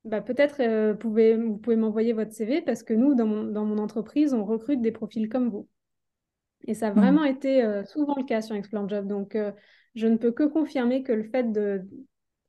[0.03, 4.33] ben peut-être euh, pouvez, vous pouvez m'envoyer votre CV parce que nous, dans mon, entreprise,
[4.33, 5.67] on recrute des profils comme vous.
[6.67, 6.95] Et ça a mmh.
[6.95, 9.07] vraiment été euh, souvent le cas sur Explore Job.
[9.07, 9.51] Donc, euh,
[9.95, 11.87] je ne peux que confirmer que le fait de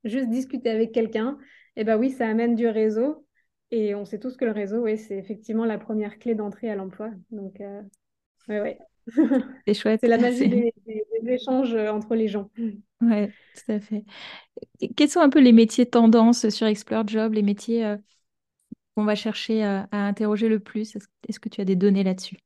[0.07, 1.39] juste discuter avec quelqu'un,
[1.77, 3.27] eh ben oui, ça amène du réseau.
[3.71, 6.77] Et on sait tous que le réseau, oui, c'est effectivement la première clé d'entrée à
[6.77, 7.11] l'emploi.
[7.31, 7.61] Donc,
[8.49, 8.79] ouais, ouais.
[9.67, 10.01] C'est chouette.
[10.01, 10.73] c'est la magie des,
[11.29, 12.51] échanges entre les gens.
[13.01, 14.05] Oui, tout à fait.
[14.97, 17.97] quels sont un peu les métiers tendances sur Explore Job, les métiers euh,
[18.95, 20.97] qu'on va chercher à, interroger le plus?
[21.29, 22.39] Est-ce que tu as des données là-dessus?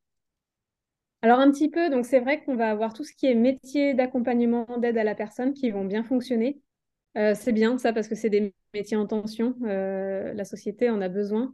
[1.21, 3.93] Alors un petit peu, donc c'est vrai qu'on va avoir tout ce qui est métier
[3.93, 6.59] d'accompagnement, d'aide à la personne qui vont bien fonctionner.
[7.17, 9.55] Euh, c'est bien ça parce que c'est des métiers en tension.
[9.63, 11.53] Euh, la société en a besoin.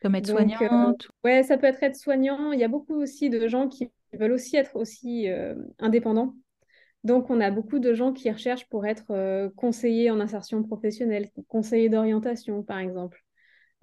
[0.00, 0.96] Comme être soignant.
[1.24, 2.52] ouais, ça peut être être soignant.
[2.52, 5.28] Il y a beaucoup aussi de gens qui veulent aussi être aussi
[5.78, 6.34] indépendants.
[7.04, 11.30] Donc, on a beaucoup de gens qui recherchent pour être euh, conseillers en insertion professionnelle,
[11.48, 13.24] conseillers d'orientation, par exemple,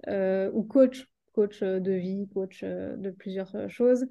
[0.08, 4.06] euh, ou coach, coach euh, de vie, coach de plusieurs choses.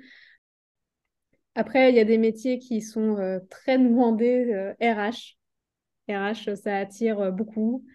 [1.56, 5.39] Après, il y a des métiers qui sont très demandés, RH.
[6.10, 7.86] RH, ça attire beaucoup.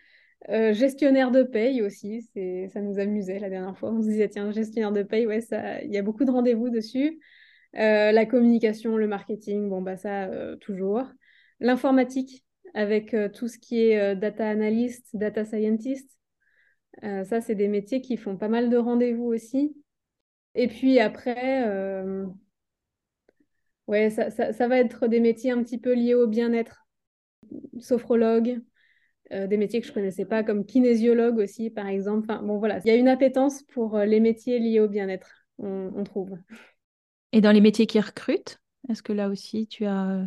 [0.48, 2.22] gestionnaire de paye aussi,
[2.72, 3.92] ça nous amusait la dernière fois.
[3.92, 5.40] On se disait, tiens, gestionnaire de paye, ouais,
[5.84, 7.20] il y a beaucoup de rendez-vous dessus.
[7.76, 11.04] Euh, la communication, le marketing, bon, bah ça, euh, toujours.
[11.60, 16.08] L'informatique, avec euh, tout ce qui est data analyst, data scientist.
[17.02, 19.76] ça, c'est des métiers qui font pas mal de rendez-vous aussi.
[20.54, 21.64] Et puis après,
[23.86, 26.83] ouais, ça, ça, va être des métiers un petit peu liés au bien-être.
[27.80, 28.60] Sophrologue,
[29.30, 32.26] des métiers que je ne connaissais pas, comme kinésiologue aussi, par exemple.
[32.30, 36.04] Enfin, bon, voilà, il y a une appétence pour les métiers liés au bien-être, on
[36.04, 36.36] trouve.
[37.34, 40.24] Et dans les métiers qui recrutent, est-ce que là aussi tu as euh,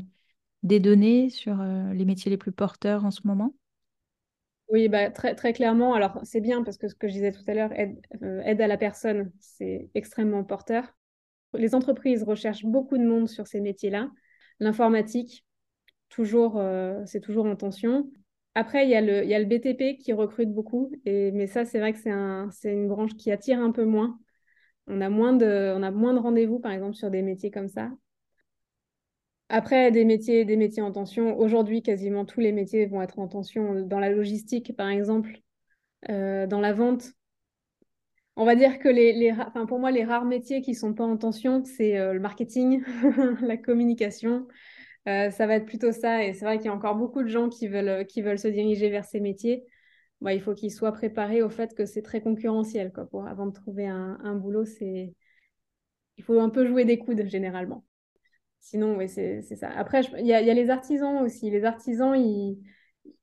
[0.63, 3.53] des données sur euh, les métiers les plus porteurs en ce moment?
[4.69, 5.93] Oui, bah, très, très clairement.
[5.93, 8.59] Alors c'est bien parce que ce que je disais tout à l'heure, aide, euh, aide
[8.59, 10.83] à la personne, c'est extrêmement porteur.
[11.53, 14.11] Les entreprises recherchent beaucoup de monde sur ces métiers-là.
[14.59, 15.45] L'informatique,
[16.09, 16.61] toujours,
[17.05, 18.09] c'est toujours en tension.
[18.55, 22.11] Après, il y, a le, BTP qui recrute beaucoup, mais ça, c'est vrai que c'est
[22.11, 24.19] un, une branche qui attire un peu moins
[24.87, 27.91] on a moins de, rendez-vous, par exemple, sur des métiers comme ça.
[29.49, 31.37] Après, des métiers, des métiers en tension.
[31.37, 33.81] Aujourd'hui, quasiment tous les métiers vont être en tension.
[33.81, 35.41] Dans la logistique, par exemple,
[36.09, 37.13] euh, dans la vente.
[38.35, 41.63] On va dire que pour moi, les rares métiers qui ne sont pas en tension,
[41.63, 42.83] c'est euh, le marketing,
[43.41, 44.47] la communication.
[45.07, 46.23] Euh, ça va être plutôt ça.
[46.23, 48.47] Et c'est vrai qu'il y a encore beaucoup de gens qui veulent, qui veulent se
[48.47, 49.65] diriger vers ces métiers.
[50.25, 52.91] Il faut qu'ils soient préparés au fait que c'est très concurrentiel.
[52.91, 55.13] Quoi, avant de trouver un, boulot, c'est
[56.17, 57.85] il faut un peu jouer des coudes généralement.
[58.59, 59.69] Sinon, oui, c'est ça.
[59.69, 61.51] Après, il y, a les artisans aussi.
[61.51, 62.15] Les artisans,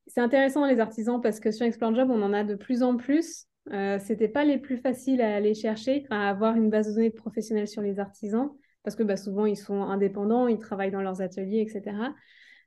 [0.07, 2.97] c'est intéressant les artisans parce que sur Explore Job, on en a de plus en
[2.97, 3.47] plus.
[3.73, 7.11] Euh, C'était pas les plus faciles à aller chercher, à avoir une base de données
[7.11, 8.53] de professionnels sur les artisans
[8.85, 11.97] parce que bah, souvent ils sont indépendants, ils travaillent dans leurs ateliers, etc.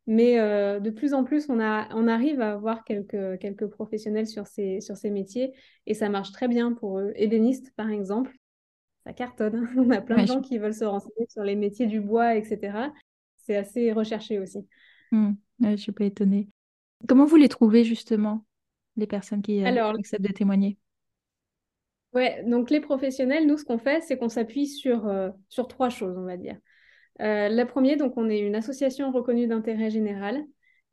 [0.08, 4.28] Mais euh, de plus en plus, on, a, on arrive à avoir quelques, quelques professionnels
[4.28, 5.54] sur ces, sur ces métiers
[5.86, 7.12] et ça marche très bien pour eux.
[7.16, 8.34] Ébéniste, par exemple,
[9.06, 9.68] ça cartonne.
[9.78, 12.92] On a plein de gens qui veulent se renseigner sur les métiers du bois, etc.
[13.36, 14.66] C'est assez recherché aussi.
[15.12, 15.32] Mmh.
[15.62, 16.50] je ne suis pas étonnée.
[17.08, 18.46] Comment vous les trouvez justement,
[18.96, 20.78] les personnes qui euh, acceptent de témoigner?
[22.18, 25.90] Ouais, donc les professionnels, nous, ce qu'on fait, c'est qu'on s'appuie sur, euh, sur trois
[25.90, 26.58] choses, on va dire.
[27.22, 30.44] Euh, la première, donc on est une association reconnue d'intérêt général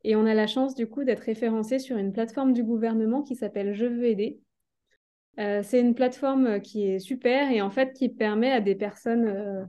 [0.03, 3.35] et on a la chance du coup d'être référencé sur une plateforme du gouvernement qui
[3.35, 4.39] s'appelle Je veux aider.
[5.39, 9.67] Euh, c'est une plateforme qui est super et en fait qui permet à des personnes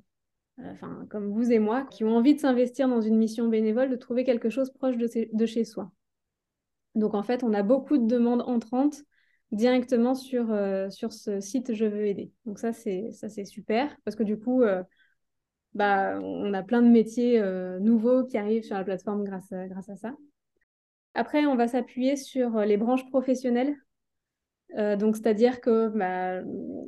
[0.63, 3.97] enfin, comme vous et moi qui ont envie de s'investir dans une mission bénévole de
[3.97, 5.91] trouver quelque chose proche de, chez soi.
[6.95, 9.07] Donc en fait, on a beaucoup de demandes entrantes
[9.53, 10.47] directement sur,
[10.91, 12.31] sur ce site Je veux aider.
[12.45, 13.13] Donc ça, c'est
[13.45, 14.63] super parce que du coup,
[15.77, 19.69] bah, on a plein de métiers euh, nouveaux qui arrivent sur la plateforme grâce à,
[19.69, 20.15] grâce à ça.
[21.13, 23.77] Après, on va s'appuyer sur euh, les branches professionnelles.
[24.79, 26.43] Euh, donc, c'est-à-dire que bah,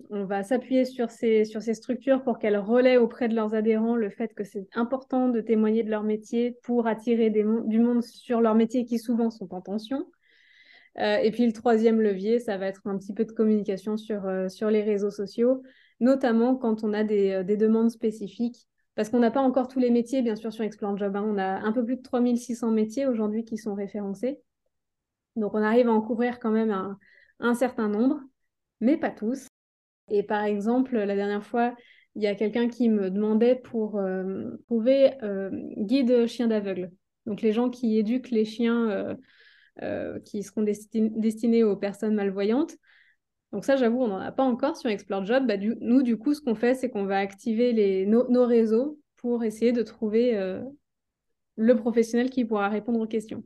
[0.08, 3.94] on va s'appuyer sur ces, sur ces structures pour qu'elles relaient auprès de leurs adhérents
[3.94, 8.40] le fait que c'est important de témoigner de leur métier pour attirer du monde sur
[8.40, 10.06] leur métier qui souvent sont en tension.
[10.96, 14.70] Et puis le troisième levier, ça va être un petit peu de communication sur, sur
[14.70, 15.62] les réseaux sociaux,
[16.00, 19.90] notamment quand on a des, des demandes spécifiques parce qu'on n'a pas encore tous les
[19.90, 21.14] métiers, bien sûr, sur Explore Job.
[21.14, 21.24] Hein.
[21.24, 24.40] On a un peu plus de 3600 métiers aujourd'hui qui sont référencés.
[25.36, 26.72] Donc, on arrive à en couvrir quand même
[27.38, 28.18] un, certain nombre,
[28.80, 29.46] mais pas tous.
[30.10, 31.76] Et par exemple, la dernière fois,
[32.16, 36.90] il y a quelqu'un qui me demandait pour euh, trouver euh, guide chien d'aveugle.
[37.24, 39.16] Donc, les gens qui éduquent les chiens
[39.82, 42.76] euh, qui seront destinés aux personnes malvoyantes.
[43.52, 45.46] Donc ça, j'avoue, on n'en a pas encore sur Explore Job.
[45.46, 49.72] Bah, nous, du coup, ce qu'on fait, c'est qu'on va activer nos, réseaux pour essayer
[49.72, 50.60] de trouver euh,
[51.56, 53.42] le professionnel qui pourra répondre aux questions.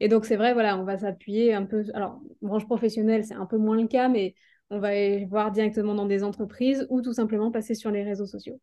[0.00, 1.84] Et donc, c'est vrai, voilà, on va s'appuyer un peu.
[1.94, 4.34] Alors, branche professionnelle, c'est un peu moins le cas, mais
[4.70, 8.26] on va aller voir directement dans des entreprises ou tout simplement passer sur les réseaux
[8.26, 8.60] sociaux.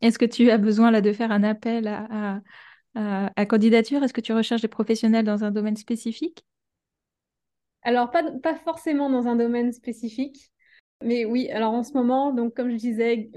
[0.00, 2.40] Est-ce que tu as besoin là de faire un appel à
[3.48, 4.02] candidature?
[4.02, 6.44] Est-ce que tu recherches des professionnels dans un domaine spécifique?
[7.82, 10.50] Alors, pas, pas forcément dans un domaine spécifique,
[11.02, 13.30] mais oui, alors en ce moment, donc comme je disais,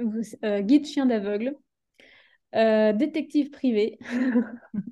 [0.43, 1.55] euh, guide chien d'aveugle,
[2.55, 3.99] euh, détective privé,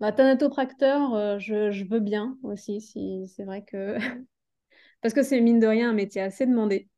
[0.00, 3.96] bah, thanatopracteur, euh, je, je, veux bien aussi, si c'est vrai que...
[5.02, 6.88] Parce que c'est mine de rien un métier assez demandé.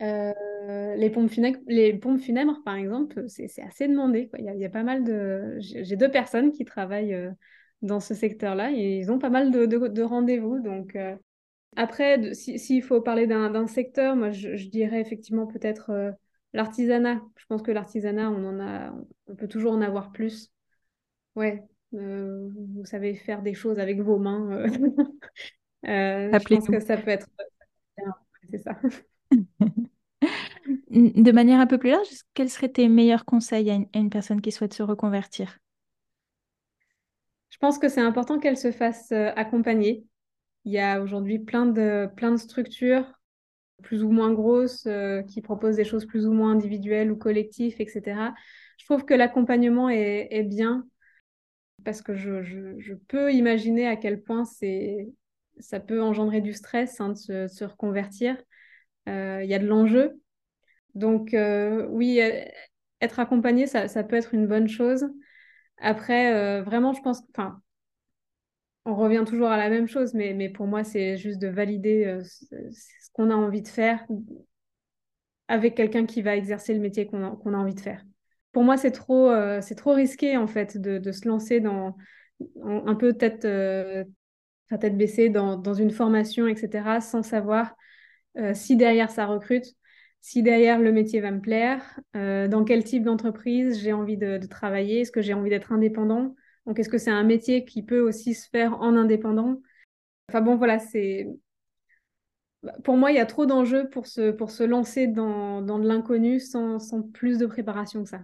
[0.00, 0.94] Mm.
[0.96, 4.30] les, pompes funèbres, les pompes funèbres, par exemple, c'est assez demandé.
[4.38, 5.56] Il, y a, il, y a, pas mal de...
[5.58, 7.30] J'ai deux personnes qui travaillent
[7.82, 8.70] dans ce secteur-là.
[8.70, 10.60] Ils ont pas mal de, rendez-vous.
[10.60, 11.16] Donc, euh,
[11.76, 16.10] après, s'il faut parler d'un secteur, moi, je, dirais effectivement peut-être euh,
[16.52, 17.20] l'artisanat.
[17.36, 18.94] Je pense que l'artisanat, on en a,
[19.28, 20.50] on peut toujours en avoir plus.
[21.36, 21.62] Ouais,
[21.94, 24.66] euh, vous savez faire des choses avec vos mains.
[25.84, 27.28] je pense que ça peut être.
[28.50, 28.78] C'est ça.
[30.90, 34.50] De manière un peu plus large, quels seraient tes meilleurs conseils à une personne qui
[34.50, 35.58] souhaite se reconvertir?
[37.50, 40.04] Je pense que c'est important qu'elle se fasse euh, accompagner.
[40.64, 43.04] Il y a aujourd'hui plein de, plein de structures
[43.82, 47.76] plus ou moins grosses euh, qui proposent des choses plus ou moins individuelles ou collectives,
[47.78, 48.34] etc.
[48.78, 50.86] Je trouve que l'accompagnement est, bien
[51.84, 57.46] parce que je, peux imaginer à quel point ça peut engendrer du stress hein, de,
[57.46, 58.36] se, reconvertir.
[59.08, 60.20] Euh, il y a de l'enjeu.
[60.94, 61.34] Donc
[61.90, 62.20] oui,
[63.00, 65.06] être accompagné, ça, peut être une bonne chose.
[65.78, 67.60] Après, euh, vraiment, je pense, enfin,
[68.84, 72.22] on revient toujours à la même chose, mais, pour moi, c'est juste de valider euh,
[72.22, 74.06] ce, qu'on a envie de faire
[75.48, 78.04] avec quelqu'un qui va exercer le métier qu'on a, envie de faire.
[78.52, 81.96] Pour moi, c'est trop, euh, risqué, en fait, de, de se lancer dans
[82.62, 87.76] un peu tête, tête baissée dans, dans, une formation, etc., sans savoir
[88.54, 89.74] si derrière ça recrute,
[90.20, 94.38] si derrière le métier va me plaire, euh, dans quel type d'entreprise j'ai envie de,
[94.46, 96.34] travailler, est-ce que j'ai envie d'être indépendant,
[96.66, 99.60] donc est-ce que c'est un métier qui peut aussi se faire en indépendant?
[100.28, 101.26] Enfin bon, voilà, c'est
[102.84, 105.88] pour moi, il y a trop d'enjeux pour se, pour se lancer dans, dans de
[105.88, 108.20] l'inconnu sans, sans, plus de préparation que ça.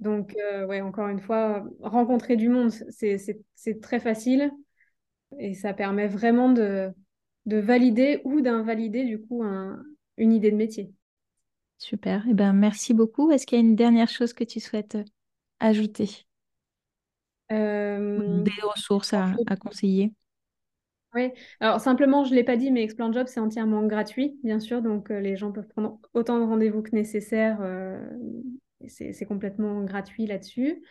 [0.00, 4.52] Donc, euh, ouais, encore une fois, rencontrer du monde, c'est très facile
[5.38, 6.90] et ça permet vraiment de,
[7.46, 9.82] de valider ou d'invalider du coup un,
[10.16, 10.92] une idée de métier.
[11.78, 12.24] Super.
[12.28, 13.30] Eh ben, merci beaucoup.
[13.30, 15.04] Est-ce qu'il y a une dernière chose que tu souhaites euh,
[15.60, 16.26] ajouter?
[17.52, 20.12] Euh, Des ressources à, conseiller?
[21.14, 24.60] Oui, alors simplement, je ne l'ai pas dit, mais Explore Job, c'est entièrement gratuit, bien
[24.60, 24.82] sûr.
[24.82, 27.60] Donc, euh, les gens peuvent prendre autant de rendez-vous que nécessaire.
[28.86, 30.82] c'est complètement gratuit là-dessus.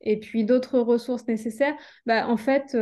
[0.00, 1.74] Et puis d'autres ressources nécessaires,
[2.06, 2.76] bah, en fait,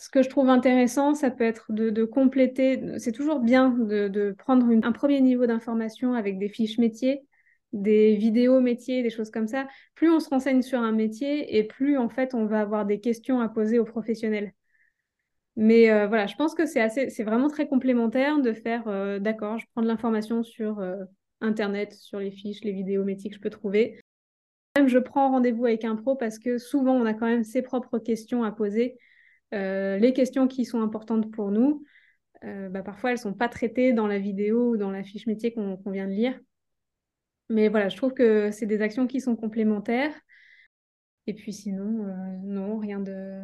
[0.00, 4.66] ce que je trouve intéressant, ça peut être de, compléter, c'est toujours bien de, prendre
[4.82, 7.20] un premier niveau d'information avec des fiches métiers,
[7.74, 9.68] des vidéos métiers, des choses comme ça.
[9.94, 12.98] Plus on se renseigne sur un métier et plus en fait on va avoir des
[12.98, 14.54] questions à poser aux professionnels.
[15.56, 19.18] Mais euh, voilà, je pense que c'est assez, c'est vraiment très complémentaire de faire, euh,
[19.18, 20.96] d'accord, je prends de l'information sur euh,
[21.42, 24.00] Internet, sur les fiches, les vidéos métiers que je peux trouver.
[24.76, 27.60] Même je prends rendez-vous avec un pro parce que souvent on a quand même ses
[27.60, 28.96] propres questions à poser.
[29.52, 31.84] Les questions qui sont importantes pour nous,
[32.42, 35.52] bah, parfois elles ne sont pas traitées dans la vidéo ou dans la fiche métier
[35.52, 36.38] qu'on vient de lire.
[37.48, 40.14] Mais voilà, je trouve que c'est des actions qui sont complémentaires.
[41.26, 42.06] Et puis sinon,
[42.42, 43.42] non, rien de,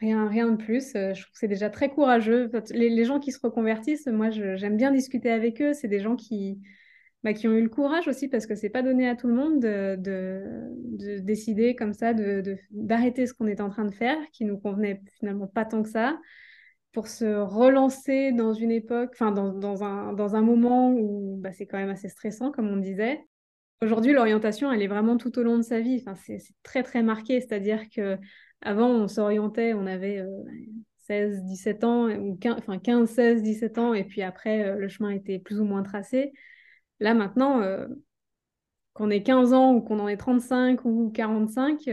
[0.00, 0.94] Rien, rien de plus.
[0.96, 2.50] Euh, je trouve que c'est déjà très courageux.
[2.72, 5.72] Les, gens qui se reconvertissent, moi, j'aime bien discuter avec eux.
[5.72, 6.60] C'est des gens qui,
[7.24, 9.34] bah, qui ont eu le courage aussi, parce que c'est pas donné à tout le
[9.34, 12.12] monde de, de, décider comme ça,
[12.70, 15.88] d'arrêter ce qu'on est en train de faire, qui nous convenait finalement pas tant que
[15.88, 16.18] ça,
[16.92, 21.50] pour se relancer dans une époque, enfin, dans, dans, un, dans un moment où bah,
[21.52, 23.24] c'est quand même assez stressant, comme on disait.
[23.80, 26.02] Aujourd'hui, l'orientation, elle est vraiment tout au long de sa vie.
[26.06, 27.40] Enfin, c'est très, très marqué.
[27.40, 28.18] C'est-à-dire que
[28.60, 30.22] avant, on s'orientait, on avait
[30.98, 34.76] 16, euh, 17 ans, ou 15, enfin 15, 16, 17 ans, et puis après, euh,
[34.76, 36.32] le chemin était plus ou moins tracé.
[37.00, 37.86] Là, maintenant, euh,
[38.92, 41.88] qu'on ait 15 ans ou qu'on en ait 35 ou 45,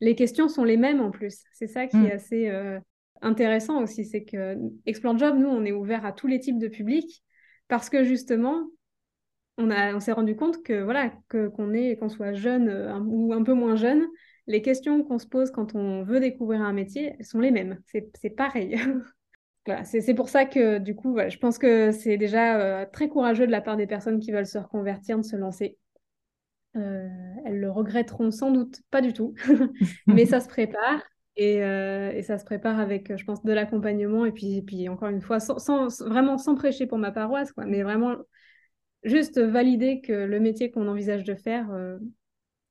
[0.00, 1.42] les questions sont les mêmes en plus.
[1.52, 2.16] C'est ça qui est mm.
[2.16, 2.80] assez
[3.22, 6.68] intéressant aussi, c'est que Explore Job, nous, on est ouvert à tous les types de
[6.68, 7.24] publics
[7.66, 8.68] parce que justement,
[9.58, 12.70] on, on s'est rendu compte que voilà, que, qu'on est, qu'on soit jeune
[13.08, 14.06] ou un peu moins jeune,
[14.46, 17.80] les questions qu'on se pose quand on veut découvrir un métier, sont les mêmes.
[17.86, 18.78] C'est pareil.
[19.84, 23.50] c'est pour ça que du coup, je pense que c'est déjà euh, très courageux de
[23.50, 25.78] la part des personnes qui veulent se reconvertir, de se lancer.
[26.76, 27.08] Euh,
[27.44, 29.34] elles le regretteront sans doute pas du tout,
[30.06, 31.02] mais ça se prépare.
[31.38, 34.24] Euh, et, ça se prépare avec, je pense, de l'accompagnement.
[34.24, 35.38] Et puis, encore une fois,
[36.00, 38.16] vraiment sans prêcher pour ma paroisse, mais vraiment
[39.02, 41.68] juste valider que le métier qu'on envisage de faire,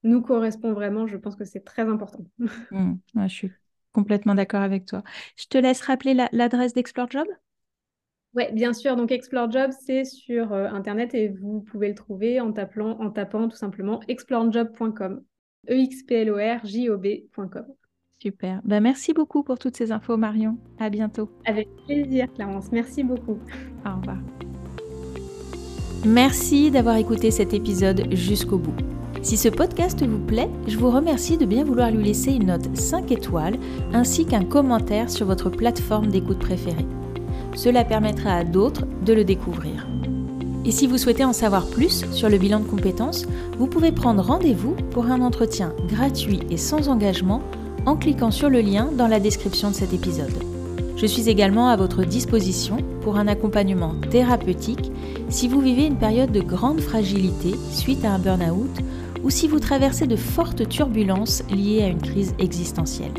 [0.04, 2.26] nous correspond vraiment, je pense que c'est très important.
[2.72, 3.52] Mmh, je suis
[3.96, 5.02] complètement d'accord avec toi.
[5.38, 7.26] Je te laisse rappeler l'adresse d'Explore Job?
[8.36, 8.96] Oui, bien sûr.
[8.96, 13.10] Donc Explore Job, c'est sur euh, Internet et vous pouvez le trouver en, tapant, en
[13.10, 15.24] tapant tout simplement explorejob.com.
[15.70, 17.66] E-X-P-L-O-R-J-O-B.com.
[18.22, 18.62] Super.
[18.64, 20.58] Ben, merci beaucoup pour toutes ces infos, Marion.
[20.80, 21.30] À bientôt.
[21.46, 22.72] Avec plaisir, Clarence.
[22.72, 23.40] Merci beaucoup.
[23.86, 24.18] Au revoir.
[26.06, 28.95] Merci d'avoir écouté cet épisode jusqu'au bout.
[29.26, 32.78] Si ce podcast vous plaît, je vous remercie de bien vouloir lui laisser une note
[32.78, 33.58] 5 étoiles
[33.92, 36.86] ainsi qu'un commentaire sur votre plateforme d'écoute préférée.
[37.56, 39.88] Cela permettra à d'autres de le découvrir.
[40.64, 43.26] Et si vous souhaitez en savoir plus sur le bilan de compétences,
[43.58, 47.42] vous pouvez prendre rendez-vous pour un entretien gratuit et sans engagement
[47.88, 50.38] en cliquant sur le lien dans la description de cet épisode.
[50.98, 54.92] Je suis également à votre disposition pour un accompagnement thérapeutique
[55.30, 58.70] si vous vivez une période de grande fragilité suite à un burn-out
[59.26, 63.14] ou si vous traversez de fortes turbulences liées à une crise existentielle.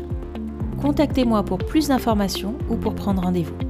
[0.81, 3.66] Contactez-moi pour plus d'informations ou pour prendre rendez-vous.